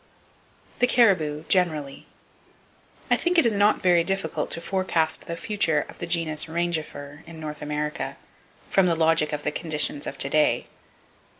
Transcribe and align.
The 0.79 0.87
Caribou, 0.87 1.43
Generally. 1.47 2.07
—I 3.11 3.15
think 3.15 3.37
it 3.37 3.45
is 3.45 3.53
not 3.53 3.83
very 3.83 4.03
difficult 4.03 4.49
to 4.49 4.59
forecast 4.59 5.27
the 5.27 5.35
future 5.37 5.85
of 5.87 5.99
the 5.99 6.07
Genus 6.07 6.45
Rangifer 6.45 7.21
in 7.27 7.39
North 7.39 7.61
America, 7.61 8.17
from 8.71 8.87
the 8.87 8.95
logic 8.95 9.31
of 9.31 9.43
the 9.43 9.51
conditions 9.51 10.07
of 10.07 10.17
to 10.17 10.27
day. 10.31 10.65